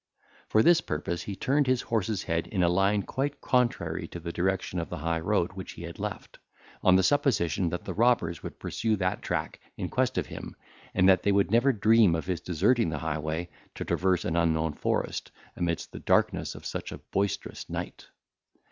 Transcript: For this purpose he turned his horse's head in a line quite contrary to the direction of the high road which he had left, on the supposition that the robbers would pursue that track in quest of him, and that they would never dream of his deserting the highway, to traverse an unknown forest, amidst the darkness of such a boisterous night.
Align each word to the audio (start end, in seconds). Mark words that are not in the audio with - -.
For 0.49 0.63
this 0.63 0.81
purpose 0.81 1.21
he 1.21 1.35
turned 1.35 1.67
his 1.67 1.83
horse's 1.83 2.23
head 2.23 2.47
in 2.47 2.63
a 2.63 2.69
line 2.69 3.03
quite 3.03 3.39
contrary 3.39 4.07
to 4.07 4.19
the 4.19 4.31
direction 4.31 4.79
of 4.79 4.89
the 4.89 4.97
high 4.97 5.19
road 5.19 5.53
which 5.53 5.73
he 5.73 5.83
had 5.83 5.99
left, 5.99 6.39
on 6.81 6.95
the 6.95 7.03
supposition 7.03 7.69
that 7.69 7.85
the 7.85 7.93
robbers 7.93 8.41
would 8.41 8.57
pursue 8.57 8.95
that 8.95 9.21
track 9.21 9.59
in 9.77 9.89
quest 9.89 10.17
of 10.17 10.25
him, 10.25 10.55
and 10.95 11.07
that 11.07 11.21
they 11.21 11.31
would 11.31 11.51
never 11.51 11.71
dream 11.71 12.15
of 12.15 12.25
his 12.25 12.41
deserting 12.41 12.89
the 12.89 12.97
highway, 12.97 13.47
to 13.75 13.85
traverse 13.85 14.25
an 14.25 14.35
unknown 14.35 14.73
forest, 14.73 15.29
amidst 15.55 15.91
the 15.91 15.99
darkness 15.99 16.55
of 16.55 16.65
such 16.65 16.91
a 16.91 16.97
boisterous 16.97 17.69
night. 17.69 18.07